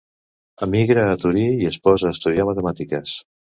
Emigra 0.65 1.03
a 1.09 1.19
Torí 1.25 1.45
i 1.65 1.71
es 1.73 1.79
posa 1.85 2.11
a 2.11 2.17
estudiar 2.19 2.49
matemàtiques. 2.51 3.17